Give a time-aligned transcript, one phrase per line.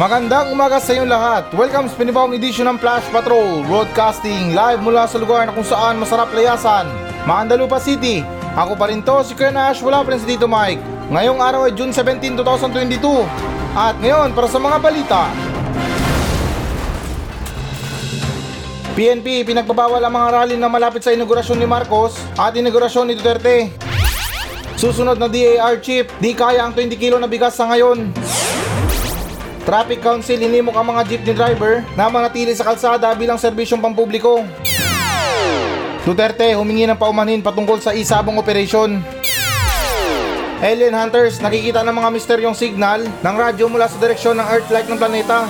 [0.00, 1.44] Magandang umaga sa inyong lahat.
[1.52, 6.00] Welcome sa pinibawang edisyon ng Flash Patrol Broadcasting live mula sa lugar na kung saan
[6.00, 6.88] masarap layasan
[7.28, 8.24] Maandalupa City.
[8.56, 10.80] Ako pa rin to, si Kuya Nash, wala pa rin si Tito Mike.
[11.12, 12.96] Ngayong araw ay June 17, 2022
[13.76, 15.28] At ngayon, para sa mga balita.
[18.96, 23.68] PNP, pinagbabawal ang mga rally na malapit sa inaugurasyon ni Marcos at inaugurasyon ni Duterte.
[24.80, 28.16] Susunod na DAR chief, di kaya ang 20 kilo na bigas sa ngayon
[29.70, 34.42] Traffic Council hinimok ang mga jeepney driver na manatili sa kalsada bilang serbisyong pampubliko.
[36.02, 38.98] Duterte humingi ng paumanhin patungkol sa isabong operasyon.
[40.58, 44.98] Alien Hunters nakikita ng mga misteryong signal ng radyo mula sa direksyon ng Earth-like ng
[44.98, 45.46] planeta.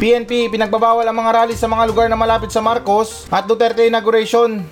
[0.00, 4.64] PNP pinagbabawal ang mga rally sa mga lugar na malapit sa Marcos at Duterte inauguration.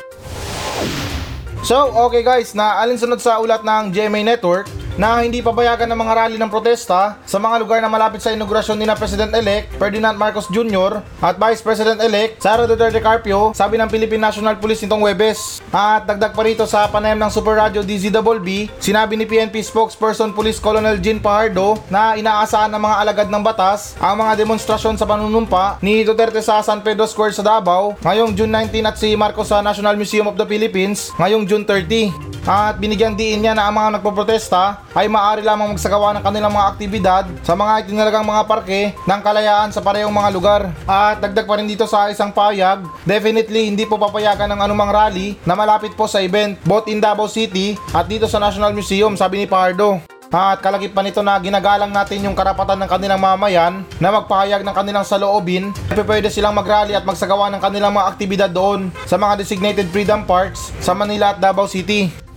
[1.60, 6.12] So, okay guys, na alinsunod sa ulat ng GMA Network na hindi papayagan ng mga
[6.12, 10.44] rally ng protesta sa mga lugar na malapit sa inaugurasyon ni na President-elect Ferdinand Marcos
[10.52, 11.00] Jr.
[11.24, 15.64] at Vice President-elect Sara Duterte Carpio, sabi ng Philippine National Police nitong Webes.
[15.72, 20.60] At dagdag pa rito sa panayam ng Super Radio DZBB, sinabi ni PNP spokesperson Police
[20.60, 25.80] Colonel Jean Pajardo na inaasahan ng mga alagad ng batas ang mga demonstrasyon sa panunumpa
[25.80, 29.64] ni Duterte sa San Pedro Square sa Davao ngayong June 19 at si Marcos sa
[29.64, 32.39] National Museum of the Philippines ngayong June 30.
[32.48, 36.68] At binigyan diin niya na ang mga nagpoprotesta ay maaari lamang magsagawa ng kanilang mga
[36.72, 40.60] aktibidad sa mga itinalagang mga parke ng kalayaan sa parehong mga lugar.
[40.88, 45.36] At dagdag pa rin dito sa isang payag, definitely hindi po papayagan ng anumang rally
[45.44, 49.44] na malapit po sa event both in Davao City at dito sa National Museum, sabi
[49.44, 50.00] ni Pardo.
[50.30, 54.74] At kalagip pa nito na ginagalang natin yung karapatan ng kanilang mamayan na magpahayag ng
[54.78, 55.74] kanilang saloobin.
[55.90, 60.70] Pwede silang magrally at magsagawa ng kanilang mga aktibidad doon sa mga designated freedom parks
[60.78, 62.29] sa Manila at Davao City.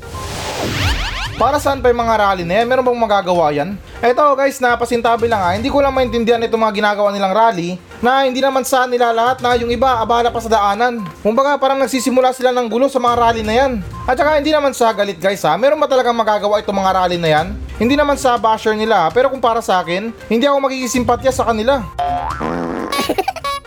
[1.34, 2.70] Para saan pa yung mga rally na yan?
[2.70, 3.74] Meron bang magagawa yan?
[4.06, 5.58] Eto guys, napasintabi lang ha.
[5.58, 9.42] Hindi ko lang maintindihan itong mga ginagawa nilang rally na hindi naman sa nila lahat
[9.42, 11.02] na yung iba abala pa sa daanan.
[11.26, 13.72] Kumbaga parang nagsisimula sila ng gulo sa mga rally na yan.
[14.06, 15.58] At saka hindi naman sa galit guys ha.
[15.58, 17.48] Meron ba talagang magagawa itong mga rally na yan?
[17.82, 19.10] Hindi naman sa basher nila.
[19.10, 21.82] Pero kung para sa akin, hindi ako magigisimpatya sa kanila.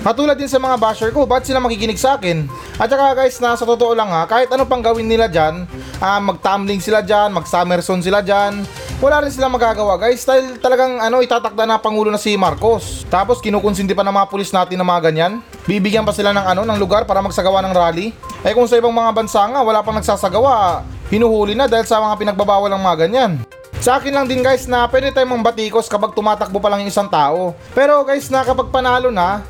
[0.00, 2.48] Katulad din sa mga basher ko, ba't sila makikinig sa akin?
[2.80, 5.68] At saka guys, na sa totoo lang ha, kahit ano pang gawin nila dyan,
[6.00, 8.64] ah, mag-tumbling sila dyan, mag-summerson sila dyan,
[8.96, 13.04] wala rin silang magagawa guys dahil talagang ano itatakda na pangulo na si Marcos.
[13.12, 15.32] Tapos kinukonsinti pa ng mga pulis natin na mga ganyan.
[15.68, 18.16] Bibigyan pa sila ng ano ng lugar para magsagawa ng rally.
[18.40, 20.80] Eh kung sa ibang mga bansa nga wala pang nagsasagawa,
[21.12, 23.32] hinuhuli na dahil sa mga pinagbabawal ng mga ganyan.
[23.80, 27.08] Sa akin lang din guys na pwede tayong mambatikos kapag tumatakbo pa lang yung isang
[27.08, 27.56] tao.
[27.72, 29.40] Pero guys na kapag panalo na,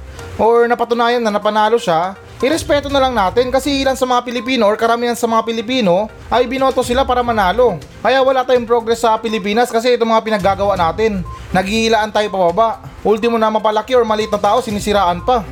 [0.40, 4.74] or napatunayan na napanalo siya, irespeto na lang natin kasi ilan sa mga Pilipino or
[4.80, 7.76] karamihan sa mga Pilipino ay binoto sila para manalo.
[8.00, 11.20] Kaya wala tayong progress sa Pilipinas kasi itong mga pinaggagawa natin.
[11.52, 12.80] Naghihilaan tayo pababa.
[13.04, 15.44] Ultimo na mapalaki or maliit na tao sinisiraan pa.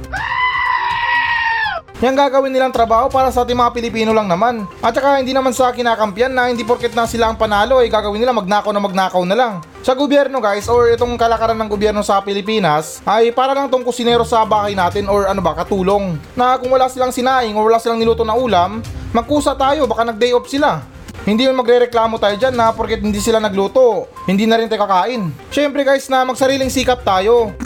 [1.99, 4.65] Yang gagawin nilang trabaho para sa ating mga Pilipino lang naman.
[4.79, 8.23] At saka hindi naman sa kinakampiyan na hindi porket na sila ang panalo ay gagawin
[8.23, 9.53] nila magnakaw na magnakaw na lang.
[9.79, 14.27] Sa gobyerno guys or itong kalakaran ng gobyerno sa Pilipinas ay para lang tong kusinero
[14.27, 16.19] sa bahay natin or ano ba katulong.
[16.35, 18.83] Na kung wala silang sinaing or wala silang niluto na ulam,
[19.15, 20.83] magkusa tayo baka nag day off sila.
[21.23, 25.31] Hindi yun magre-reklamo tayo dyan na porket hindi sila nagluto, hindi na rin tayo kakain.
[25.55, 27.55] Syempre guys na magsariling sikap tayo.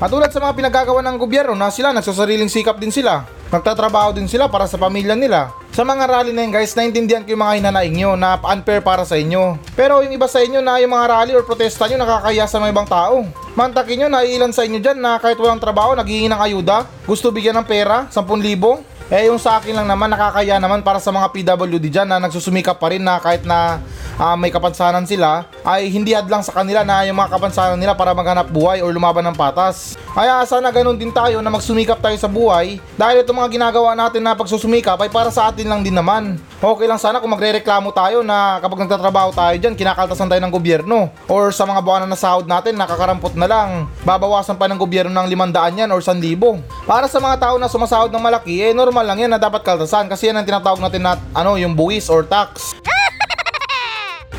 [0.00, 3.28] Katulad sa mga pinagagawa ng gobyerno na sila nagsasariling sikap din sila.
[3.52, 5.52] Nagtatrabaho din sila para sa pamilya nila.
[5.70, 9.06] Sa mga rally na yun guys, naintindihan ko yung mga hinanaing nyo na unfair para
[9.06, 9.54] sa inyo.
[9.78, 12.74] Pero yung iba sa inyo na yung mga rally or protesta nyo nakakaya sa mga
[12.74, 13.22] ibang tao.
[13.54, 17.30] Mantakin nyo na ilan sa inyo dyan na kahit walang trabaho naghihingi ng ayuda, gusto
[17.30, 19.14] bigyan ng pera, 10,000.
[19.14, 22.78] Eh yung sa akin lang naman nakakaya naman para sa mga PWD dyan na nagsusumikap
[22.82, 23.78] pa rin na kahit na
[24.18, 28.16] ah, may kapansanan sila ay hindi hadlang sa kanila na yung mga kapansanan nila para
[28.16, 29.94] maghanap buhay or lumaban ng patas.
[30.10, 34.26] Kaya sana ganun din tayo na magsumikap tayo sa buhay dahil itong mga ginagawa natin
[34.26, 36.36] na pagsusumikap ay para sa atin lang din naman.
[36.60, 41.08] Okay lang sana kung magre-reklamo tayo na kapag nagtatrabaho tayo dyan, kinakaltasan tayo ng gobyerno
[41.30, 43.88] or sa mga buwanan na sahod natin, nakakarampot na lang.
[44.04, 46.60] Babawasan pa ng gobyerno ng 500 yan or 1,000.
[46.84, 50.10] Para sa mga tao na sumasahod ng malaki, eh normal lang yan na dapat kaltasan
[50.10, 52.76] kasi yan ang tinatawag natin na ano, yung buwis or tax.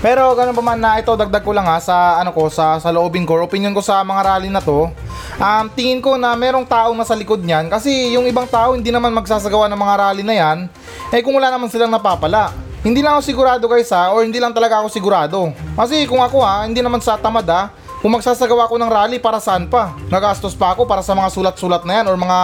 [0.02, 2.90] Pero ganun pa man na ito dagdag ko lang ha sa ano ko sa sa
[2.90, 4.90] loobin ko, opinion ko sa mga rally na to.
[5.38, 9.14] Um, tingin ko na merong taong nasa likod niyan kasi yung ibang tao hindi naman
[9.14, 10.58] magsasagawa ng mga rally na yan
[11.14, 12.50] eh kung wala naman silang napapala.
[12.82, 15.54] Hindi lang ako sigurado guys ha or hindi lang talaga ako sigurado.
[15.78, 17.70] Kasi kung ako ha, hindi naman sa tamad ha,
[18.02, 19.94] kung magsasagawa ko ng rally para saan pa?
[20.10, 22.40] Nagastos pa ako para sa mga sulat-sulat na yan or mga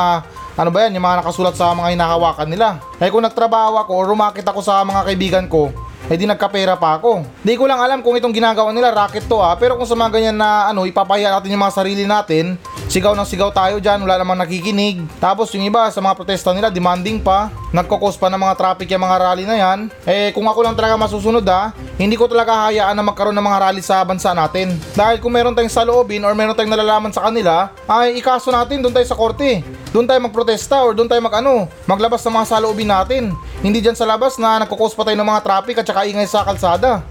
[0.57, 2.77] ano ba yan, yung mga nakasulat sa mga hinahawakan nila.
[3.01, 5.73] Eh kung nagtrabaho ako or rumakit ako sa mga kaibigan ko,
[6.07, 7.27] eh di nagkapera pa ako.
[7.43, 10.11] Di ko lang alam kung itong ginagawa nila racket to ah, pero kung sa mga
[10.15, 12.55] ganyan na ano, ipapahiya natin yung mga sarili natin,
[12.87, 15.03] sigaw ng sigaw tayo dyan, wala namang nakikinig.
[15.19, 19.03] Tapos yung iba sa mga protesta nila, demanding pa, nagkokos pa ng mga traffic yung
[19.03, 19.79] mga rally na yan.
[20.07, 23.59] Eh kung ako lang talaga masusunod ah, hindi ko talaga hayaan na magkaroon ng mga
[23.67, 24.79] rally sa bansa natin.
[24.95, 28.95] Dahil kung meron tayong saloobin or meron tayong nalalaman sa kanila, ay ikaso natin doon
[28.95, 29.65] tayo sa korte.
[29.95, 33.31] Doon tayo magprotesta or doon tayo mag ano, maglabas ng mga saloobin natin.
[33.63, 36.43] Hindi dyan sa labas na nagkokos pa tayo ng mga traffic at saka ingay sa
[36.43, 37.03] kalsada.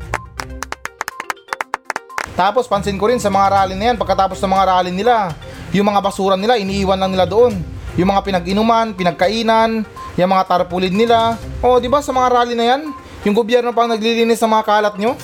[2.36, 5.32] Tapos pansin ko rin sa mga rally na yan, pagkatapos ng mga rally nila,
[5.72, 7.56] yung mga basura nila, iniiwan lang nila doon.
[7.96, 9.88] Yung mga pinag-inuman, pinagkainan,
[10.20, 11.40] yung mga tarpaulin nila.
[11.64, 12.92] O, di ba sa mga rally na yan,
[13.24, 15.16] yung gobyerno pang naglilinis ng mga kalat nyo?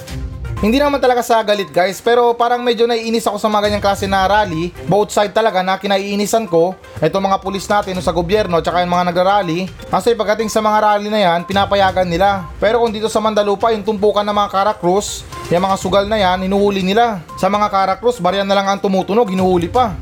[0.63, 4.07] Hindi naman talaga sa galit guys, pero parang medyo naiinis ako sa mga ganyang klase
[4.07, 4.71] na rally.
[4.87, 6.79] Both side talaga na kinaiinisan ko.
[7.03, 9.67] Ito mga pulis natin sa gobyerno at saka yung mga nagrarally.
[9.91, 12.47] Kasi pagdating sa mga rally na yan, pinapayagan nila.
[12.63, 16.47] Pero kung dito sa Mandalupa, yung tumpukan ng mga Karakrus, yung mga sugal na yan,
[16.47, 17.19] hinuhuli nila.
[17.43, 19.99] Sa mga Karakrus, baryan na lang ang tumutunog, hinuhuli pa.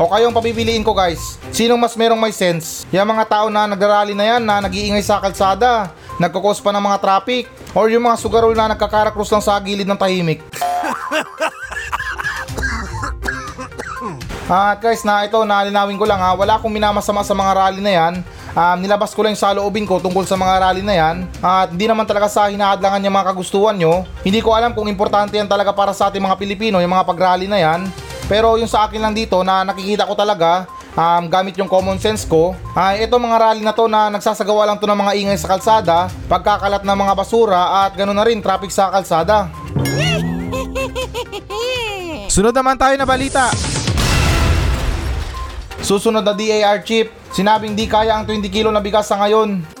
[0.00, 2.88] O kayong papipiliin ko guys, sinong mas merong may sense?
[2.88, 6.98] Yung mga tao na nagrarally na yan na nag-iingay sa kalsada, nagkakos pa ng mga
[7.00, 10.44] traffic, or yung mga sugarol na nagkakarakrus lang sa gilid ng tahimik.
[14.44, 17.92] At guys, na ito, nalinawin ko lang ha, wala akong minamasama sa mga rally na
[17.96, 18.14] yan.
[18.50, 21.16] Um, nilabas ko lang yung saloobin ko tungkol sa mga rally na yan.
[21.38, 24.02] At hindi naman talaga sa hinahadlangan yung mga kagustuhan nyo.
[24.26, 27.46] Hindi ko alam kung importante yan talaga para sa ating mga Pilipino, yung mga pag-rally
[27.46, 27.86] na yan.
[28.26, 30.66] Pero yung sa akin lang dito na nakikita ko talaga
[31.00, 34.76] um, gamit yung common sense ko ay ito mga rally na to na nagsasagawa lang
[34.76, 38.68] to ng mga ingay sa kalsada, pagkakalat ng mga basura at ganoon na rin traffic
[38.68, 39.48] sa kalsada.
[42.34, 43.50] Sunod naman tayo na balita.
[45.80, 49.79] Susunod na DAR chip, sinabing di kaya ang 20 kilo na bigas sa ngayon.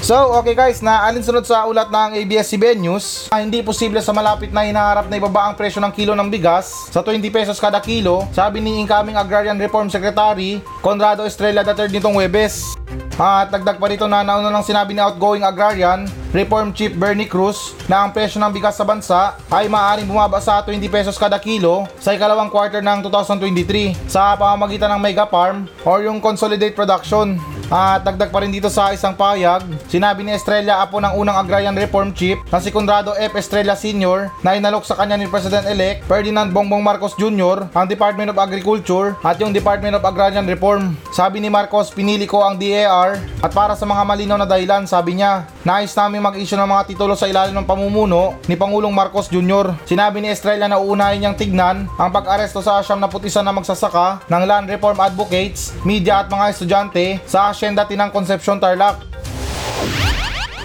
[0.00, 4.48] So, okay guys, na alinsunod sa ulat ng ABS-CBN News, ah, hindi posible sa malapit
[4.48, 8.24] na hinaharap na ibaba ang presyo ng kilo ng bigas sa 20 pesos kada kilo,
[8.32, 12.80] sabi ni incoming Agrarian Reform Secretary Conrado Estrella III nitong Webes.
[13.20, 17.76] At dagdag pa rito na nauna nang sinabi ni outgoing agrarian, Reform Chief Bernie Cruz
[17.84, 21.84] na ang presyo ng bigas sa bansa ay maaaring bumaba sa 20 pesos kada kilo
[22.00, 27.59] sa ikalawang quarter ng 2023 sa pamamagitan ng Mega Farm or yung Consolidate Production.
[27.70, 31.78] At dagdag pa rin dito sa isang pahayag, sinabi ni Estrella apo ng unang agrarian
[31.78, 33.38] reform chief na si Conrado F.
[33.38, 34.26] Estrella Sr.
[34.42, 37.70] na inalok sa kanya ni President-elect Ferdinand Bongbong Marcos Jr.
[37.70, 40.98] ang Department of Agriculture at yung Department of Agrarian Reform.
[41.14, 45.22] Sabi ni Marcos, pinili ko ang DAR at para sa mga malinaw na dahilan, sabi
[45.22, 49.78] niya, nais namin mag-issue ng mga titulo sa ilalim ng pamumuno ni Pangulong Marcos Jr.
[49.86, 54.26] Sinabi ni Estrella na uunahin niyang tignan ang pag-aresto sa asyam na putisa na magsasaka
[54.26, 59.04] ng land reform advocates, media at mga estudyante sa asyenda Tinang Concepcion Tarlac.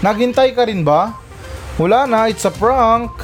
[0.00, 1.12] Naghintay ka rin ba?
[1.76, 3.12] Wala na, it's a prank.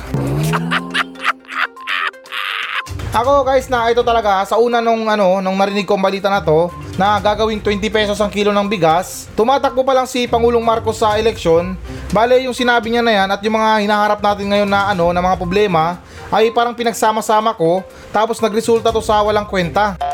[3.16, 6.68] Ako guys na ito talaga sa una nung ano nung narinig ko balita na to
[7.00, 9.28] na gagawing 20 pesos ang kilo ng bigas.
[9.32, 11.72] Tumatakbo pa lang si Pangulong Marcos sa eleksyon.
[12.12, 15.24] Bale yung sinabi niya na yan at yung mga hinaharap natin ngayon na ano na
[15.24, 15.96] mga problema
[16.28, 17.80] ay parang pinagsama-sama ko
[18.12, 20.11] tapos nagresulta to sa walang kwenta.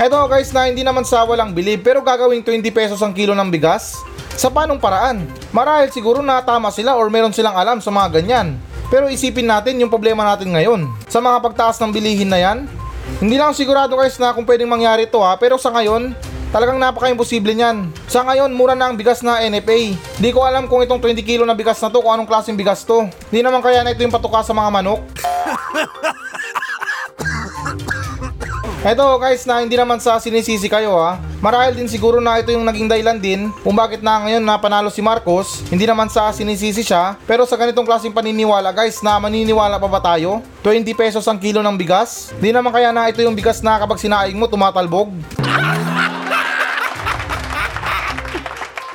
[0.00, 3.52] Eto guys na hindi naman sa walang bilib pero gagawing 20 pesos ang kilo ng
[3.52, 4.00] bigas.
[4.32, 5.28] Sa panong paraan?
[5.52, 8.56] Marahil siguro na tama sila or meron silang alam sa mga ganyan.
[8.88, 10.88] Pero isipin natin yung problema natin ngayon.
[11.04, 12.64] Sa mga pagtaas ng bilihin na yan,
[13.20, 16.16] hindi lang sigurado guys na kung pwedeng mangyari to ha, pero sa ngayon,
[16.48, 17.92] talagang napaka-imposible niyan.
[18.08, 20.00] Sa ngayon, mura na ang bigas na NFA.
[20.16, 22.88] Di ko alam kung itong 20 kilo na bigas na to, kung anong klaseng bigas
[22.88, 23.04] to.
[23.28, 25.04] Di naman kaya na ito yung patuka sa mga manok.
[28.80, 31.20] Eto guys na hindi naman sa sinisisi kayo ha.
[31.44, 34.88] Marahil din siguro na ito yung naging dahilan din kung bakit na ngayon na panalo
[34.88, 35.60] si Marcos.
[35.68, 37.12] Hindi naman sa sinisisi siya.
[37.28, 40.40] Pero sa ganitong klaseng paniniwala guys na maniniwala pa ba tayo?
[40.64, 42.32] 20 pesos ang kilo ng bigas?
[42.40, 45.12] Di naman kaya na ito yung bigas na kapag sinaing mo tumatalbog?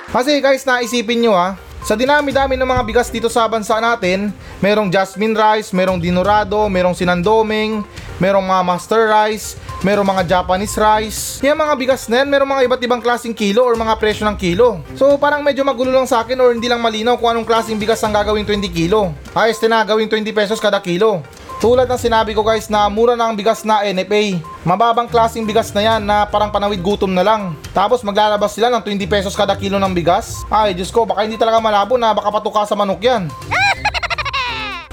[0.09, 1.61] Kasi guys naisipin nyo ha.
[1.85, 6.97] Sa dinami-dami ng mga bigas dito sa bansa natin, merong jasmine rice, merong dinurado, merong
[6.97, 7.85] sinandoming,
[8.19, 11.19] merong mga master rice, merong mga Japanese rice.
[11.43, 14.37] Yung mga bigas na yan, merong mga iba't ibang klaseng kilo or mga presyo ng
[14.39, 14.79] kilo.
[14.95, 17.99] So parang medyo magulo lang sa akin or hindi lang malinaw kung anong klaseng bigas
[18.03, 19.11] ang gagawing 20 kilo.
[19.35, 21.19] Ayos na gawing 20 pesos kada kilo.
[21.63, 24.37] Tulad ng sinabi ko guys na mura na ang bigas na NFA.
[24.67, 27.55] Mababang klaseng bigas na yan na parang panawid gutom na lang.
[27.71, 30.43] Tapos maglalabas sila ng 20 pesos kada kilo ng bigas.
[30.51, 33.31] Ay Diyos ko baka hindi talaga malabo na baka patuka sa manok yan.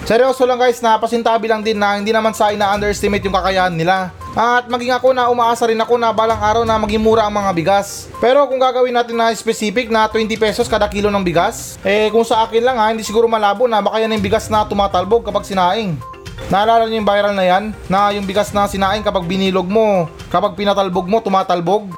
[0.03, 4.11] Seryoso lang guys, napasintabi lang din na hindi naman sa ina-underestimate yung kakayahan nila.
[4.35, 7.55] At maging ako na umaasa rin ako na balang araw na maging mura ang mga
[7.55, 8.11] bigas.
[8.19, 12.27] Pero kung gagawin natin na specific na 20 pesos kada kilo ng bigas, eh kung
[12.27, 15.47] sa akin lang ha, hindi siguro malabo na baka yan yung bigas na tumatalbog kapag
[15.47, 15.95] sinaing.
[16.51, 17.65] Naalala niyo yung viral na yan?
[17.87, 21.95] Na yung bigas na sinaing kapag binilog mo, kapag pinatalbog mo, tumatalbog?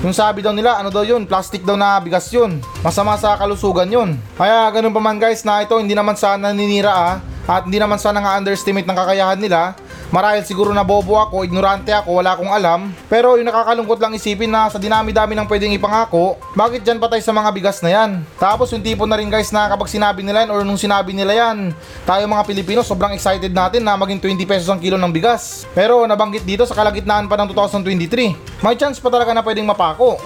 [0.00, 2.56] Yung sabi daw nila, ano daw yun, plastic daw na bigas yun.
[2.80, 4.16] Masama sa kalusugan yun.
[4.32, 7.14] Kaya ganun pa man guys na ito hindi naman sana naninira ah,
[7.44, 9.76] at hindi naman sana nga underestimate ng kakayahan nila.
[10.10, 12.90] Marahil siguro na bobo ako, ignorante ako, wala akong alam.
[13.06, 17.30] Pero yung nakakalungkot lang isipin na sa dinami-dami ng pwedeng ipangako, bakit dyan patay sa
[17.30, 18.10] mga bigas na yan?
[18.34, 21.30] Tapos yung tipo na rin guys na kapag sinabi nila yan or nung sinabi nila
[21.30, 21.70] yan,
[22.02, 25.62] tayo mga Pilipino sobrang excited natin na maging 20 pesos ang kilo ng bigas.
[25.78, 30.18] Pero nabanggit dito sa kalagitnaan pa ng 2023, may chance pa talaga na pwedeng mapako.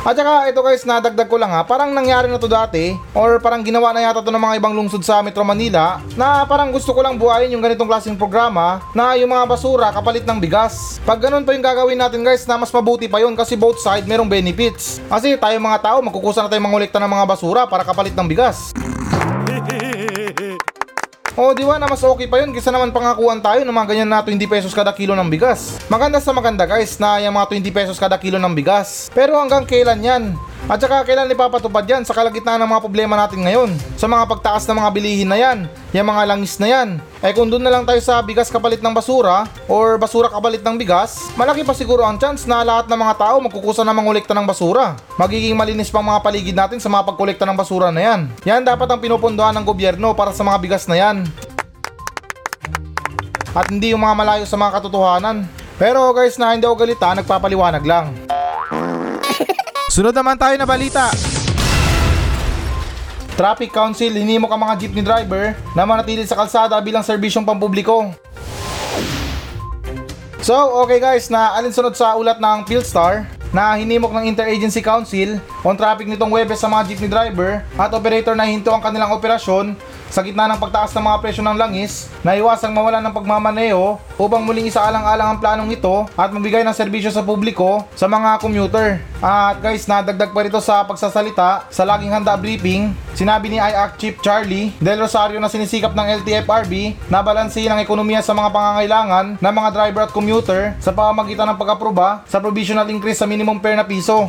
[0.00, 3.60] At saka ito guys, nadagdag ko lang ha, parang nangyari na to dati or parang
[3.60, 7.04] ginawa na yata to ng mga ibang lungsod sa Metro Manila na parang gusto ko
[7.04, 10.96] lang buhayin yung ganitong klaseng programa na yung mga basura kapalit ng bigas.
[11.04, 14.08] Pag ganun pa yung gagawin natin guys na mas mabuti pa yun kasi both side
[14.08, 15.04] merong benefits.
[15.04, 18.72] Kasi tayo mga tao magkukusa na tayo mangolekta ng mga basura para kapalit ng bigas.
[21.38, 24.10] O di ba na mas okay pa yun kaysa naman pangakuan tayo ng mga ganyan
[24.10, 25.78] na 20 pesos kada kilo ng bigas.
[25.86, 29.06] Maganda sa maganda guys na yung mga 20 pesos kada kilo ng bigas.
[29.14, 30.22] Pero hanggang kailan yan?
[30.70, 33.74] At saka kailan ipapatupad yan sa kalagitnaan ng mga problema natin ngayon?
[33.98, 36.88] Sa mga pagtaas ng mga bilihin na yan, yung mga langis na yan.
[37.26, 40.78] Eh kung doon na lang tayo sa bigas kapalit ng basura or basura kapalit ng
[40.78, 44.46] bigas, malaki pa siguro ang chance na lahat ng mga tao magkukusa na mangolekta ng
[44.46, 44.94] basura.
[45.18, 48.20] Magiging malinis pa ang mga paligid natin sa mga pagkolekta ng basura na yan.
[48.46, 51.26] Yan dapat ang pinupunduhan ng gobyerno para sa mga bigas na yan.
[53.58, 55.50] At hindi yung mga malayo sa mga katotohanan.
[55.82, 58.29] Pero guys na hindi ako galita, nagpapaliwanag lang.
[59.90, 61.10] Sunod naman tayo na balita.
[63.34, 68.14] Traffic Council hinimok ang mga jeepney driver na manatili sa kalsada bilang serbisyong pampubliko.
[70.46, 70.54] So,
[70.86, 76.06] okay guys, na alinsunod sa ulat ng Philstar na hinimok ng Interagency Council on traffic
[76.06, 79.74] nitong Webes sa mga jeepney driver at operator na hinto ang kanilang operasyon
[80.10, 84.42] sa gitna ng pagtaas ng mga presyo ng langis na iwasang mawalan ng pagmamaneho upang
[84.42, 89.00] muling isaalang-alang ang planong ito at magbigay ng serbisyo sa publiko sa mga commuter.
[89.22, 94.16] At guys, nadagdag pa rito sa pagsasalita sa laging handa briefing, sinabi ni IAC Chief
[94.18, 99.54] Charlie Del Rosario na sinisikap ng LTFRB na balansehin ang ekonomiya sa mga pangangailangan ng
[99.54, 103.86] mga driver at commuter sa pamamagitan ng pag-aproba sa provisional increase sa minimum fare na
[103.86, 104.26] piso.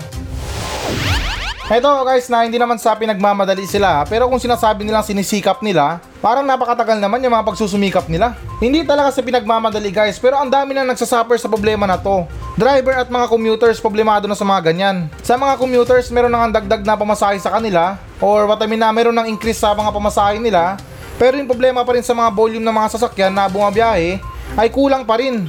[1.71, 6.43] Eto guys na hindi naman sa pinagmamadali sila pero kung sinasabi nilang sinisikap nila, parang
[6.43, 8.35] napakatagal naman yung mga pagsusumikap nila.
[8.59, 12.27] Hindi talaga sa pinagmamadali guys pero ang dami na nagsasuffer sa problema na to.
[12.59, 15.07] Driver at mga commuters problemado na sa mga ganyan.
[15.23, 18.91] Sa mga commuters meron nang dagdag na pamasahe sa kanila or what I mean na
[18.91, 20.75] meron nang increase sa mga pamasahe nila
[21.15, 24.19] pero yung problema pa rin sa mga volume ng mga sasakyan na bumabiyahe
[24.59, 25.47] ay kulang pa rin.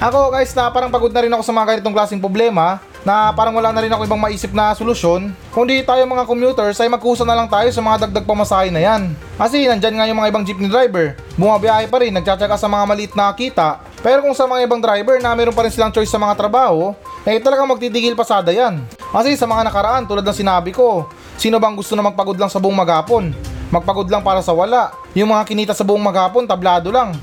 [0.00, 3.52] Ako guys na parang pagod na rin ako sa mga ganitong klaseng problema na parang
[3.52, 5.34] wala na rin ako ibang maisip na solusyon.
[5.50, 9.12] Kundi tayo mga commuters ay magkusa na lang tayo sa mga dagdag pamasahe na yan.
[9.36, 11.18] Kasi nandyan nga yung mga ibang jeepney driver.
[11.36, 13.82] Bumabiyahe pa rin, nagtsatsaga sa mga maliit na kita.
[14.00, 16.94] Pero kung sa mga ibang driver na meron pa rin silang choice sa mga trabaho,
[17.26, 18.78] eh talagang magtitigil pasada yan.
[19.10, 22.62] Kasi sa mga nakaraan tulad ng sinabi ko, sino bang gusto na magpagod lang sa
[22.62, 23.34] buong maghapon?
[23.74, 24.94] Magpagod lang para sa wala.
[25.16, 27.18] Yung mga kinita sa buong maghapon, tablado lang.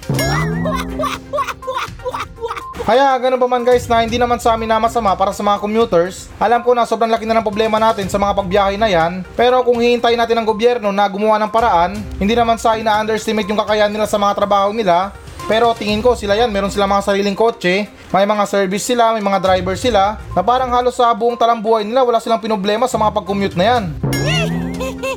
[2.84, 5.56] Kaya ganun pa man guys na hindi naman sa amin na masama para sa mga
[5.64, 6.28] commuters.
[6.36, 9.24] Alam ko na sobrang laki na ng problema natin sa mga pagbiyahe na yan.
[9.40, 13.56] Pero kung hihintayin natin ng gobyerno na gumawa ng paraan, hindi naman sa ina-underestimate yung
[13.56, 15.16] kakayahan nila sa mga trabaho nila.
[15.48, 19.24] Pero tingin ko sila yan, meron sila mga sariling kotse, may mga service sila, may
[19.24, 23.16] mga driver sila, na parang halos sa buong talambuhay nila wala silang pinoblema sa mga
[23.16, 23.84] pag-commute na yan.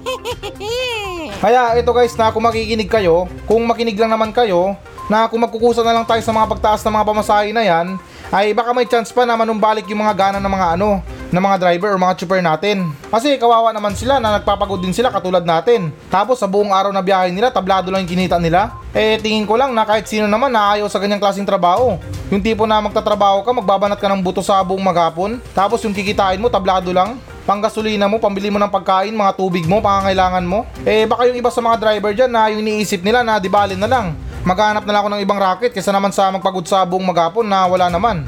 [1.43, 5.87] Kaya ito guys na kung makikinig kayo, kung makinig lang naman kayo, na kung magkukusa
[5.87, 7.99] na lang tayo sa mga pagtaas ng mga pamasahe na yan,
[8.35, 10.99] ay baka may chance pa na manumbalik yung mga gana ng mga ano,
[11.31, 12.91] ng mga driver or mga chopper natin.
[13.07, 15.95] Kasi kawawa naman sila na nagpapagod din sila katulad natin.
[16.11, 18.75] Tapos sa buong araw na biyahe nila, tablado lang yung kinita nila.
[18.91, 21.99] Eh tingin ko lang na kahit sino naman na ayaw sa ganyang klaseng trabaho.
[22.35, 26.43] Yung tipo na magtatrabaho ka, magbabanat ka ng buto sa buong maghapon, tapos yung kikitain
[26.43, 27.15] mo, tablado lang
[27.47, 30.67] panggasolina mo, pambili mo ng pagkain, mga tubig mo, pangangailangan mo.
[30.83, 33.87] Eh baka yung iba sa mga driver dyan na yung iniisip nila na dibalin na
[33.87, 34.19] lang.
[34.47, 37.67] Maghanap na lang ako ng ibang racket kaysa naman sa magpagod sa buong maghapon na
[37.67, 38.23] wala naman.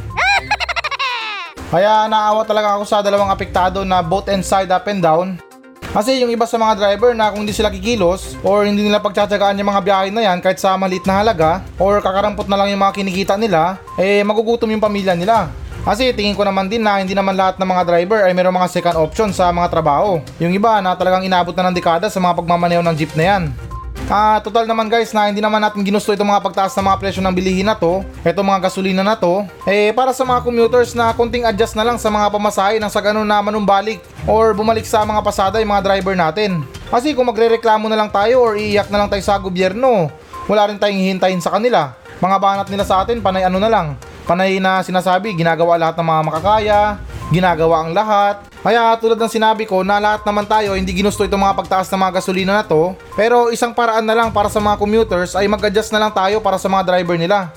[1.72, 5.38] Kaya naawa talaga ako sa dalawang apektado na both end side up and down.
[5.94, 9.62] Kasi yung iba sa mga driver na kung hindi sila kikilos or hindi nila pagtsatsagaan
[9.62, 12.82] yung mga biyahe na yan kahit sa maliit na halaga or kakarampot na lang yung
[12.82, 15.54] mga kinikita nila, eh magugutom yung pamilya nila.
[15.86, 18.74] Kasi tingin ko naman din na hindi naman lahat ng mga driver ay mayroong mga
[18.74, 20.18] second option sa mga trabaho.
[20.42, 23.67] Yung iba na talagang inabot na ng dekada sa mga pagmamaneho ng jeep na yan.
[24.08, 27.20] Ah, total naman guys na hindi naman natin ginusto itong mga pagtaas ng mga presyo
[27.20, 31.12] ng bilihin na to, itong mga gasolina na to, eh para sa mga commuters na
[31.12, 35.04] konting adjust na lang sa mga pamasahe nang sa ganun na manumbalik or bumalik sa
[35.04, 36.64] mga pasada yung mga driver natin.
[36.88, 40.08] Kasi kung magrereklamo na lang tayo or iiyak na lang tayo sa gobyerno,
[40.48, 41.92] wala rin tayong hihintayin sa kanila.
[42.16, 43.92] Mga banat nila sa atin, panay ano na lang,
[44.24, 46.80] panay na sinasabi, ginagawa lahat ng mga makakaya,
[47.28, 48.47] ginagawa ang lahat.
[48.58, 52.00] Kaya tulad ng sinabi ko na lahat naman tayo hindi ginusto itong mga pagtaas ng
[52.02, 52.92] mga gasolina na to.
[53.14, 56.58] Pero isang paraan na lang para sa mga commuters ay mag-adjust na lang tayo para
[56.58, 57.54] sa mga driver nila.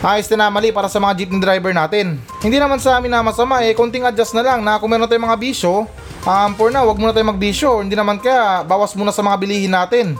[0.00, 2.16] Ayos na mali para sa mga jeepney driver natin.
[2.40, 5.28] Hindi naman sa amin na masama eh, konting adjust na lang na kung meron tayong
[5.28, 5.84] mga bisyo,
[6.24, 7.84] um, for now, wag muna tayong magbisyo.
[7.84, 10.16] Hindi naman kaya, bawas muna sa mga bilihin natin.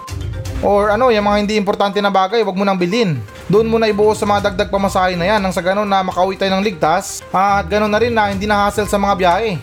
[0.60, 3.16] Or ano, yung mga hindi importante na bagay, wag mo nang bilhin.
[3.50, 6.54] Doon muna ibuo sa mga dagdag pamasahe na yan nang sa ganun na makauwi tayo
[6.54, 9.58] ng ligtas at ganun na rin na hindi na hassle sa mga biyahe.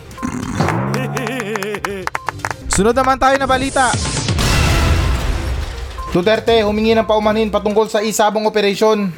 [2.76, 3.88] Sunod naman tayo na balita.
[6.12, 9.08] Duterte humingi ng paumanhin patungkol sa isabong operation.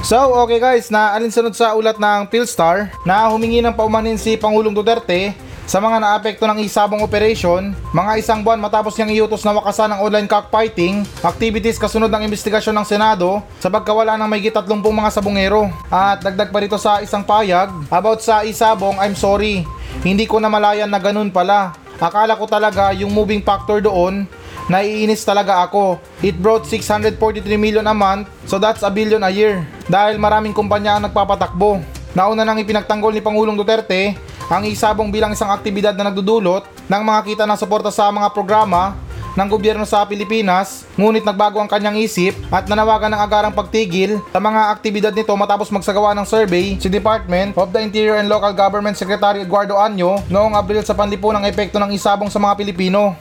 [0.00, 4.72] So, okay guys, na alinsunod sa ulat ng Philstar na humingi ng paumanhin si Pangulong
[4.72, 9.90] Duterte sa mga naapekto ng isabong operation, mga isang buwan matapos niyang iutos na wakasan
[9.90, 15.10] ang online cockfighting, activities kasunod ng investigasyon ng Senado sa pagkawala ng may 30 mga
[15.10, 15.66] sabongero.
[15.90, 19.66] At dagdag pa rito sa isang payag, about sa isabong, I'm sorry,
[20.06, 21.74] hindi ko na malayan na ganun pala.
[21.98, 24.22] Akala ko talaga yung moving factor doon,
[24.70, 25.98] naiinis talaga ako.
[26.22, 27.18] It brought 643
[27.58, 29.66] million a month, so that's a billion a year.
[29.90, 31.82] Dahil maraming kumpanya ang nagpapatakbo.
[32.14, 34.14] Nauna nang ipinagtanggol ni Pangulong Duterte
[34.46, 38.94] ang isabong bilang isang aktibidad na nagdudulot ng mga kita ng suporta sa mga programa
[39.36, 44.40] ng gobyerno sa Pilipinas, ngunit nagbago ang kanyang isip at nanawagan ng agarang pagtigil sa
[44.40, 48.96] mga aktibidad nito matapos magsagawa ng survey si Department of the Interior and Local Government
[48.96, 53.12] Secretary Eduardo Anyo noong Abril sa panlipunang epekto ng isabong sa mga Pilipino.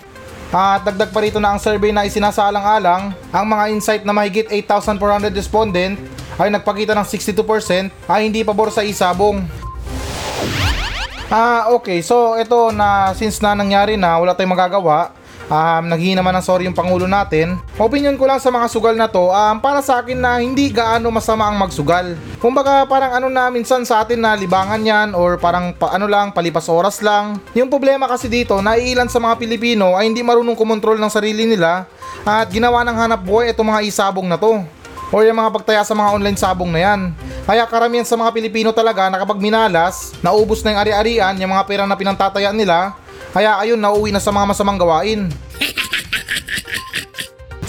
[0.56, 5.36] At dagdag pa rito na ang survey na isinasalang-alang, ang mga insight na mahigit 8,400
[5.36, 6.00] respondent
[6.40, 9.65] ay nagpakita ng 62% ay hindi pabor sa isabong.
[11.30, 12.06] Ah, okay.
[12.06, 15.10] So, ito na since na nangyari na, wala tayong magagawa.
[15.46, 17.62] Um, naghihingi naman ng sorry yung Pangulo natin.
[17.78, 21.14] Opinion ko lang sa mga sugal na to, um, para sa akin na hindi gaano
[21.14, 22.18] masama ang magsugal.
[22.42, 26.34] Kumbaga parang ano na minsan sa atin na libangan yan or parang pa, ano lang,
[26.34, 27.38] palipas oras lang.
[27.54, 31.86] Yung problema kasi dito, naiilan sa mga Pilipino ay hindi marunong kumontrol ng sarili nila
[32.26, 34.66] at ginawa ng hanap buhay itong mga isabong na to.
[35.14, 37.02] O yung mga pagtaya sa mga online sabong na yan.
[37.46, 41.66] Kaya karamihan sa mga Pilipino talaga na kapag minalas, naubos na yung ari-arian, yung mga
[41.70, 42.98] pera na pinantatayaan nila,
[43.38, 45.30] kaya ayun, nauwi na sa mga masamang gawain.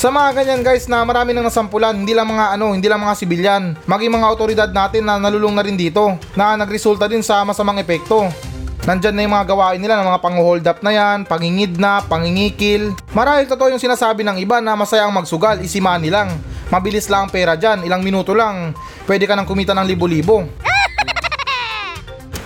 [0.00, 3.16] Sa mga ganyan guys na marami nang nasampulan, hindi lang mga ano, hindi lang mga
[3.20, 7.76] sibilyan, maging mga otoridad natin na nalulung na rin dito, na nagresulta din sa masamang
[7.76, 8.32] epekto.
[8.88, 12.94] Nandyan na yung mga gawain nila ng mga pang-hold up na yan, pangingidnap, pangingikil.
[13.12, 16.32] Marahil totoo yung sinasabi ng iba na masaya ang magsugal, money lang.
[16.66, 18.74] Mabilis lang ang pera dyan, ilang minuto lang,
[19.06, 20.46] pwede ka nang kumita ng libo-libo.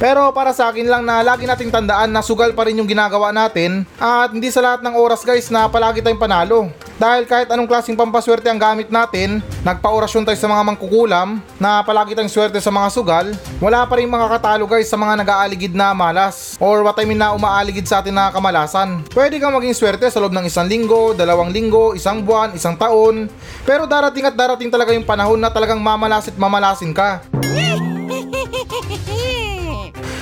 [0.01, 3.37] Pero para sa akin lang na lagi nating tandaan na sugal pa rin yung ginagawa
[3.37, 6.73] natin at hindi sa lahat ng oras guys na palagi tayong panalo.
[6.97, 12.17] Dahil kahit anong klaseng pampaswerte ang gamit natin, nagpa-orasyon tayo sa mga mangkukulam na palagi
[12.17, 13.27] tayong swerte sa mga sugal,
[13.61, 17.21] wala pa rin mga katalo guys sa mga nag-aaligid na malas or what I mean
[17.21, 19.05] na umaaligid sa atin na kamalasan.
[19.13, 23.29] Pwede kang maging swerte sa loob ng isang linggo, dalawang linggo, isang buwan, isang taon,
[23.69, 27.21] pero darating at darating talaga yung panahon na talagang mamalasit mamalasin ka.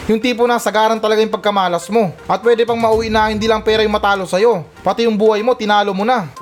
[0.09, 2.17] Yung tipo na sagaran talaga yung pagkamalas mo.
[2.25, 4.65] At pwede pang mauwi na hindi lang pera yung matalo sa'yo.
[4.81, 6.33] Pati yung buhay mo, tinalo mo na.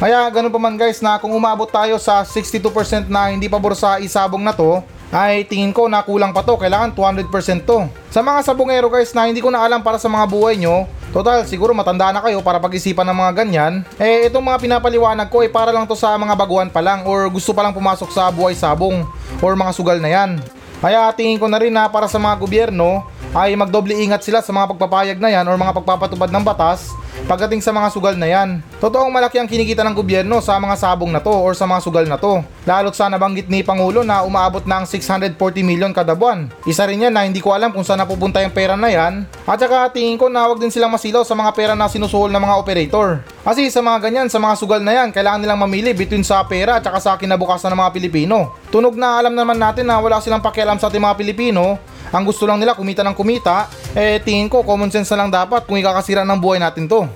[0.00, 4.00] Kaya ganun pa man guys na kung umabot tayo sa 62% na hindi pabor sa
[4.00, 4.80] isabong na to,
[5.12, 7.84] ay tingin ko na kulang pa to, kailangan 200% to.
[8.08, 11.44] Sa mga sabongero guys na hindi ko na alam para sa mga buhay nyo, total
[11.44, 15.52] siguro matanda na kayo para pag-isipan ng mga ganyan, eh itong mga pinapaliwanag ko ay
[15.52, 18.56] para lang to sa mga baguhan pa lang or gusto pa lang pumasok sa buhay
[18.56, 19.04] sabong
[19.44, 20.40] or mga sugal na yan.
[20.78, 23.02] Kaya tingin ko na rin na para sa mga gobyerno
[23.34, 26.94] ay magdoble ingat sila sa mga pagpapayag na yan or mga pagpapatupad ng batas
[27.26, 28.60] pagdating sa mga sugal na yan.
[28.78, 32.06] Totoong malaki ang kinikita ng gobyerno sa mga sabong na to or sa mga sugal
[32.06, 32.44] na to.
[32.68, 35.34] Lalo't sa nabanggit ni Pangulo na umaabot na ang 640
[35.66, 36.46] million kada buwan.
[36.68, 39.26] Isa rin yan na hindi ko alam kung saan napupunta yung pera na yan.
[39.48, 42.42] At saka tingin ko na huwag din silang masilaw sa mga pera na sinusuhol ng
[42.44, 43.08] mga operator.
[43.42, 46.78] Kasi sa mga ganyan, sa mga sugal na yan, kailangan nilang mamili between sa pera
[46.78, 48.52] at saka sa kinabukasan ng mga Pilipino.
[48.68, 51.80] Tunog na alam naman natin na wala silang pakialam sa ating mga Pilipino,
[52.12, 55.64] ang gusto lang nila kumita ng kumita, eh tingin ko common sense na lang dapat
[55.68, 57.08] kung ikakasira ng buhay natin to.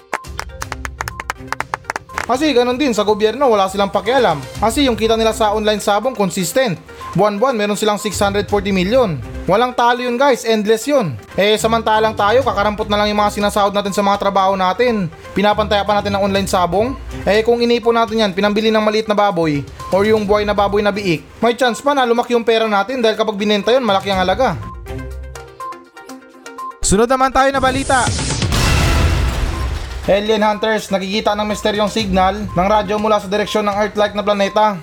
[2.23, 4.39] Kasi ganun din sa gobyerno, wala silang pakialam.
[4.63, 6.79] Kasi yung kita nila sa online sabong consistent.
[7.13, 9.21] Buwan-buwan meron silang 640 million.
[9.45, 11.19] Walang talo yun guys, endless yun.
[11.37, 15.13] Eh samantalang tayo, kakarampot na lang yung mga sinasahod natin sa mga trabaho natin.
[15.37, 16.97] Pinapantaya pa natin ng online sabong.
[17.29, 19.61] Eh kung inipon natin yan, pinambili ng maliit na baboy
[19.93, 23.05] or yung buhay na baboy na biik, may chance pa na lumaki yung pera natin
[23.05, 24.72] dahil kapag binenta yun, malaki ang halaga.
[26.93, 28.05] Sunod naman tayo na balita.
[30.05, 34.77] Alien Hunters nakikita ng misteryong signal ng radyo mula sa direksyon ng Earth-like na planeta.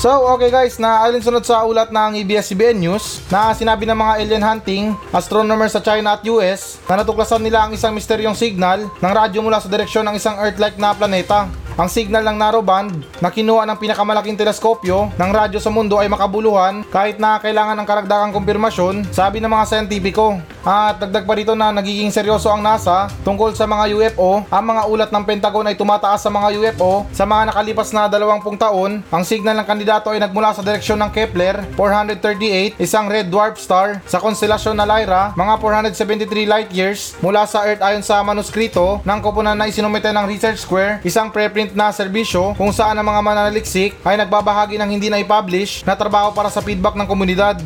[0.00, 4.40] So, okay guys, na alinsunod sa ulat ng ABS-CBN News na sinabi ng mga alien
[4.40, 9.44] hunting astronomers sa China at US na natuklasan nila ang isang misteryong signal ng radyo
[9.44, 11.67] mula sa direksyon ng isang Earth-like na planeta.
[11.78, 16.82] Ang signal ng narrowband na kinuha ng pinakamalaking teleskopyo ng radyo sa mundo ay makabuluhan
[16.90, 20.42] kahit na kailangan ng karagdagang kumpirmasyon, sabi ng mga scientifico.
[20.66, 24.42] At dagdag pa dito na nagiging seryoso ang NASA tungkol sa mga UFO.
[24.50, 28.58] Ang mga ulat ng Pentagon ay tumataas sa mga UFO sa mga nakalipas na 20
[28.58, 28.98] taon.
[29.06, 34.02] Ang signal ng kandidato ay nagmula sa direksyon ng Kepler 438, isang red dwarf star
[34.02, 35.54] sa konstelasyon na Lyra, mga
[35.94, 40.66] 473 light years mula sa Earth ayon sa manuskrito ng koponan na isinumite ng Research
[40.66, 45.20] Square, isang preprint na serbisyo kung saan ang mga mananaliksik ay nagbabahagi ng hindi na
[45.20, 47.58] i-publish na trabaho para sa feedback ng komunidad.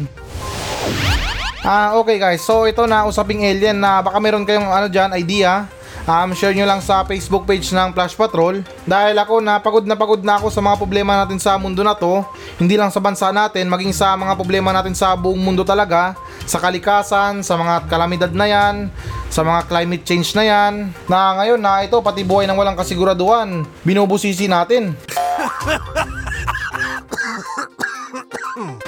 [1.62, 2.42] Ah, okay guys.
[2.42, 5.70] So ito na usaping alien na baka meron kayong ano diyan idea.
[6.02, 8.66] Um, share nyo lang sa Facebook page ng Flash Patrol.
[8.82, 11.94] Dahil ako na pagod na pagod na ako sa mga problema natin sa mundo na
[11.94, 12.26] to.
[12.58, 16.18] Hindi lang sa bansa natin maging sa mga problema natin sa buong mundo talaga.
[16.42, 18.90] Sa kalikasan, sa mga kalamidad na yan
[19.32, 20.92] sa mga climate change na yan.
[21.08, 24.92] Na ngayon na ito pati buhay ng walang kasiguraduhan binubusisi natin.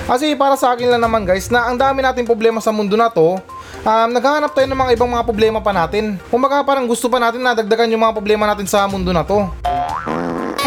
[0.04, 3.08] Kasi para sa akin lang naman guys na ang dami nating problema sa mundo na
[3.08, 3.40] to
[3.84, 6.16] um, naghahanap tayo ng mga ibang mga problema pa natin.
[6.32, 9.44] Kumbaga parang gusto pa natin na dagdagan yung mga problema natin sa mundo na to.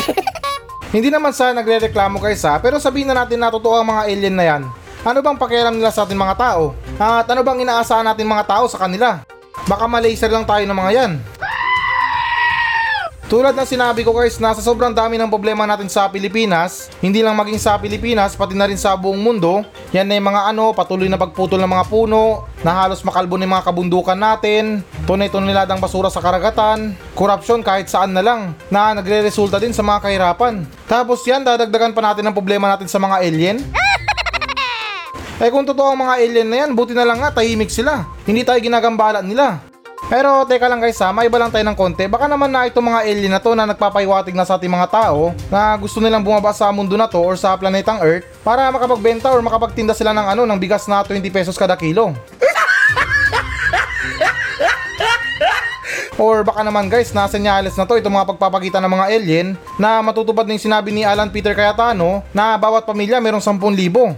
[0.95, 4.35] Hindi naman sa nagre-reklamo guys ha, pero sabihin na natin na totoo ang mga alien
[4.37, 4.61] na yan.
[5.03, 6.73] Ano bang pakialam nila sa ating mga tao?
[6.97, 9.21] At ano bang inaasahan natin mga tao sa kanila?
[9.67, 11.11] Baka malaser lang tayo ng mga yan.
[13.27, 17.19] Tulad ng sinabi ko guys na sa sobrang dami ng problema natin sa Pilipinas, hindi
[17.19, 21.11] lang maging sa Pilipinas pati na rin sa buong mundo, yan ay mga ano, patuloy
[21.11, 26.23] na pagputol ng mga puno, na halos makalbo ng mga kabundukan natin, tunay-tuniladang basura sa
[26.23, 30.63] karagatan, korupsyon kahit saan na lang, na nagre-resulta din sa mga kahirapan.
[30.87, 33.59] Tapos yan, dadagdagan pa natin ang problema natin sa mga alien?
[35.37, 38.09] Eh kung totoo ang mga alien na yan, buti na lang nga tahimik sila.
[38.25, 39.61] Hindi tayo ginagambala nila.
[40.07, 42.07] Pero teka lang guys ha, may iba lang tayo ng konti.
[42.07, 45.35] Baka naman na itong mga alien na to na nagpapaiwatig na sa ating mga tao
[45.51, 49.43] na gusto nilang bumaba sa mundo na to or sa planetang Earth para makapagbenta or
[49.43, 52.15] makapagtinda sila ng ano ng bigas na 20 pesos kada kilo.
[56.17, 60.01] Or baka naman guys, na senyales na to itong mga pagpapakita ng mga alien na
[60.01, 64.17] matutupad na yung sinabi ni Alan Peter Cayetano na bawat pamilya merong 10,000.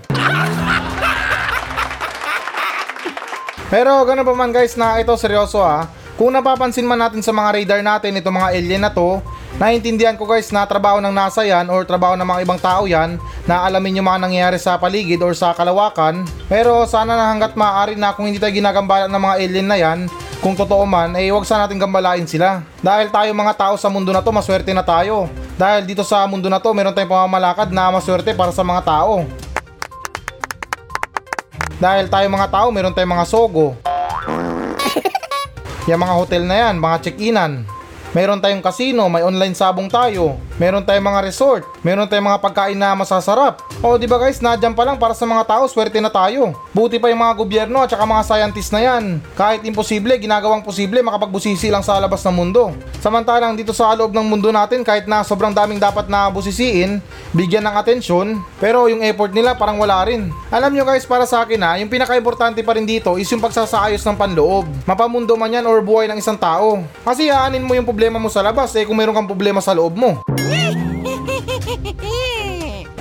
[3.69, 5.86] Pero gano'n pa man guys na ito seryoso ah.
[6.17, 9.23] Kung napapansin man natin sa mga radar natin itong mga alien na to,
[9.62, 13.15] naiintindihan ko guys na trabaho ng NASA yan or trabaho ng mga ibang tao yan
[13.47, 16.27] na alamin yung mga nangyayari sa paligid or sa kalawakan.
[16.51, 19.99] Pero sana na hanggat maaari na kung hindi tayo ginagambala ng mga alien na yan,
[20.39, 22.63] kung totoo man, eh huwag sana natin gambalain sila.
[22.79, 25.27] Dahil tayo mga tao sa mundo na to, maswerte na tayo.
[25.60, 29.27] Dahil dito sa mundo na to, meron tayong pamamalakad na maswerte para sa mga tao.
[31.79, 33.71] Dahil tayo mga tao, meron tayong mga sogo.
[35.87, 37.63] Yung mga hotel na yan, mga check-inan.
[38.11, 40.35] Meron tayong casino, may online sabong tayo.
[40.60, 41.63] Meron tayong mga resort.
[41.80, 43.63] Meron tayong mga pagkain na masasarap.
[43.80, 46.52] O di ba guys, nadyan pa lang para sa mga tao, swerte na tayo.
[46.76, 49.24] Buti pa yung mga gobyerno at saka mga scientist na yan.
[49.39, 52.76] Kahit imposible, ginagawang posible makapagbusisi lang sa labas ng mundo.
[53.00, 57.00] Samantalang dito sa loob ng mundo natin, kahit na sobrang daming dapat na busisiin,
[57.32, 60.28] bigyan ng atensyon, pero yung effort nila parang wala rin.
[60.52, 64.04] Alam nyo guys, para sa akin ha, yung pinaka-importante pa rin dito is yung pagsasaayos
[64.04, 64.67] ng panloob.
[64.84, 66.84] Mapamundo man yan or buhay ng isang tao.
[67.08, 69.95] Kasi haanin mo yung problema mo sa labas eh kung meron kang problema sa loob
[69.95, 70.19] mo.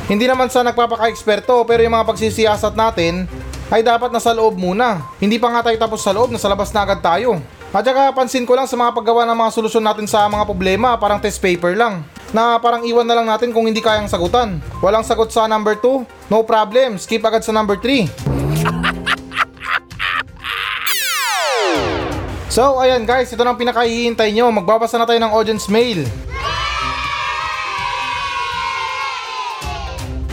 [0.08, 3.28] Hindi naman sa nagpapaka-eksperto pero yung mga pagsisiyasat natin
[3.68, 5.04] ay dapat nasa loob muna.
[5.20, 7.36] Hindi pa nga tayo tapos sa loob, nasa labas na agad tayo.
[7.68, 10.96] At saka pansin ko lang sa mga paggawa ng mga solusyon natin sa mga problema,
[10.96, 12.00] parang test paper lang.
[12.32, 14.64] Na parang iwan na lang natin kung hindi kayang sagutan.
[14.80, 18.08] Walang sagot sa number 2, no problem, skip agad sa number 3.
[22.48, 24.48] So ayan guys, ito nang pinakahihintay nyo.
[24.50, 26.02] Magbabasa na tayo ng audience mail.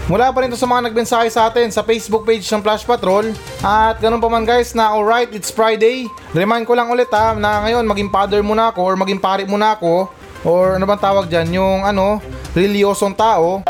[0.06, 3.34] Mula pa rin to sa mga nagbensahe sa atin sa Facebook page ng Flash Patrol.
[3.65, 6.06] At ganun pa man guys na alright, it's Friday.
[6.30, 9.74] Remind ko lang ulit ha na ngayon maging father muna ako or maging pari muna
[9.74, 10.06] ako.
[10.46, 12.22] or ano bang tawag dyan, yung ano,
[12.54, 13.65] reliyosong tao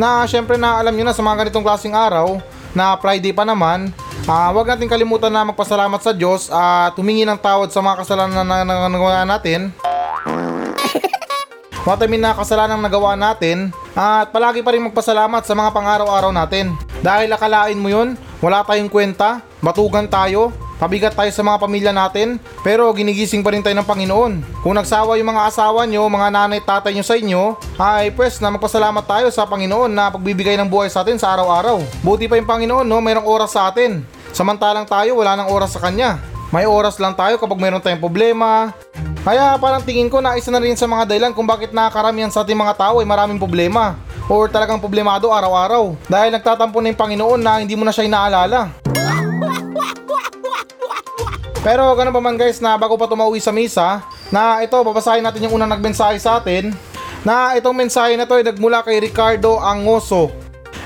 [0.00, 2.40] na syempre na alam nyo na sa mga ganitong klaseng araw
[2.72, 3.92] na Friday pa naman
[4.24, 8.40] ah wag natin kalimutan na magpasalamat sa Diyos at humingi ng tawad sa mga kasalanan
[8.40, 9.68] na na- na- nagawa natin
[11.84, 16.32] What I mean na kasalanang nagawa natin at palagi pa rin magpasalamat sa mga pang-araw-araw
[16.32, 16.72] natin.
[17.04, 22.40] Dahil akalain mo yun, wala tayong kwenta, batugan tayo, pabigat tayo sa mga pamilya natin,
[22.64, 24.64] pero ginigising pa rin tayo ng Panginoon.
[24.64, 28.40] Kung nagsawa yung mga asawa nyo, mga nanay at tatay nyo sa inyo, ay pwes
[28.40, 31.84] na magpasalamat tayo sa Panginoon na pagbibigay ng buhay sa atin sa araw-araw.
[32.00, 34.00] Buti pa yung Panginoon, no, mayroong oras sa atin.
[34.32, 36.16] Samantalang tayo, wala nang oras sa Kanya.
[36.48, 38.72] May oras lang tayo kapag mayroon tayong problema,
[39.20, 42.40] kaya parang tingin ko na isa na rin sa mga dahilan kung bakit nakakaramihan sa
[42.40, 44.00] ating mga tao ay maraming problema
[44.32, 48.72] or talagang problemado araw-araw dahil nagtatampo na yung Panginoon na hindi mo na siya inaalala.
[51.60, 54.00] Pero ganun pa man guys na bago pa tumauwi sa misa
[54.32, 56.72] na ito babasahin natin yung unang nagmensahe sa atin
[57.20, 60.32] na itong mensahe na to ay nagmula kay Ricardo Angoso.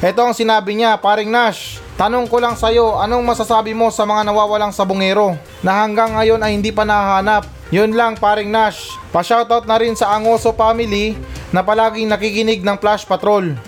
[0.03, 4.26] Ito ang sinabi niya, paring Nash, tanong ko lang sa'yo, anong masasabi mo sa mga
[4.26, 7.46] nawawalang sabungero na hanggang ngayon ay hindi pa nahahanap?
[7.74, 11.18] Yun lang paring Nash, pa-shoutout na rin sa Angoso family
[11.50, 13.54] na palaging nakikinig ng Flash Patrol.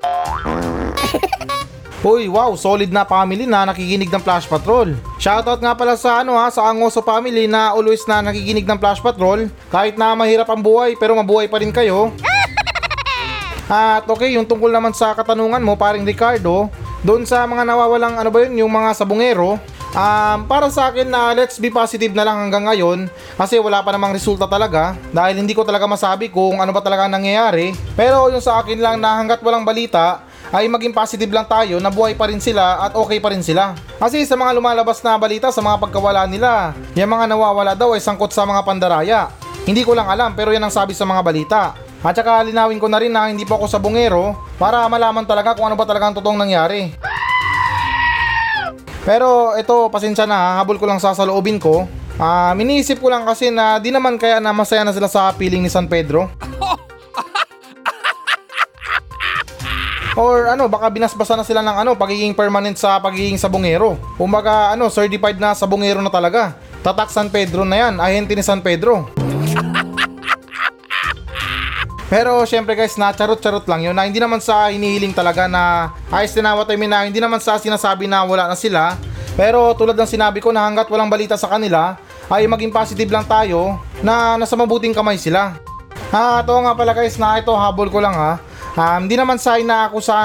[2.06, 4.94] Uy, wow, solid na family na nakikinig ng Flash Patrol.
[5.18, 9.02] Shoutout nga pala sa ano ha, sa Angoso family na always na nakikinig ng Flash
[9.02, 9.50] Patrol.
[9.74, 12.14] Kahit na mahirap ang buhay pero mabuhay pa rin kayo.
[13.66, 16.70] At okay, yung tungkol naman sa katanungan mo, paring Ricardo,
[17.04, 19.60] doon sa mga nawawalang ano ba yun, yung mga sabungero,
[19.96, 23.92] um, para sa akin na let's be positive na lang hanggang ngayon kasi wala pa
[23.92, 27.76] namang resulta talaga dahil hindi ko talaga masabi kung ano ba talaga ang nangyayari.
[27.96, 31.90] Pero yung sa akin lang na hanggat walang balita, ay maging positive lang tayo na
[31.90, 33.74] buhay pa rin sila at okay pa rin sila.
[33.98, 38.02] Kasi sa mga lumalabas na balita sa mga pagkawala nila, yung mga nawawala daw ay
[38.02, 39.20] sangkot sa mga pandaraya.
[39.66, 41.74] Hindi ko lang alam pero yan ang sabi sa mga balita.
[42.04, 45.56] At saka linawin ko na rin na hindi po ako sa bungero para malaman talaga
[45.56, 46.92] kung ano ba talaga ang totoong nangyari.
[49.06, 51.86] Pero ito, pasensya na, ha, habol ko lang sa saloobin ko.
[52.18, 55.62] Ah, miniisip ko lang kasi na di naman kaya na masaya na sila sa piling
[55.62, 56.26] ni San Pedro.
[60.16, 64.00] Or ano, baka binasbasa na sila ng ano, pagiging permanent sa pagiging sabungero.
[64.16, 66.56] Kumbaga ano, certified na sabungero na talaga.
[66.80, 69.12] Tatak San Pedro na yan, ahente ni San Pedro.
[72.06, 76.38] Pero syempre guys, na charot-charot lang yun na hindi naman sa hinihiling talaga na ayos
[76.38, 78.94] na what I mean na hindi naman sa sinasabi na wala na sila.
[79.34, 81.98] Pero tulad ng sinabi ko na hanggat walang balita sa kanila,
[82.30, 85.58] ay maging positive lang tayo na nasa mabuting kamay sila.
[86.14, 88.38] Ha, ito nga pala guys na ito habol ko lang ha.
[88.76, 89.56] Um, naman sa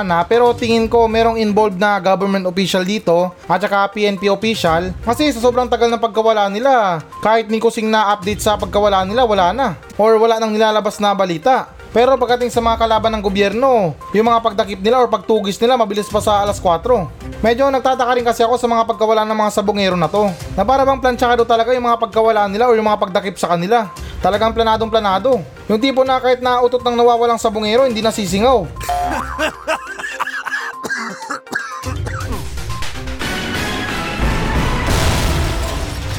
[0.03, 5.31] na pero tingin ko merong involved na government official dito at saka PNP official kasi
[5.31, 9.55] sa sobrang tagal ng pagkawala nila kahit ni kusing na update sa pagkawala nila wala
[9.55, 11.71] na or wala nang nilalabas na balita.
[11.91, 16.07] Pero pagdating sa mga kalaban ng gobyerno, yung mga pagdakip nila or pagtugis nila mabilis
[16.07, 17.43] pa sa alas 4.
[17.43, 20.31] Medyo nagtataka rin kasi ako sa mga pagkawala ng mga sabongero na to.
[20.55, 23.91] Na para bang planchado talaga yung mga pagkawala nila o yung mga pagdakip sa kanila.
[24.21, 25.41] Talagang planadong planado.
[25.65, 28.69] Yung tipo na kahit na utot ng nawawalang sabongero, hindi nasisingaw.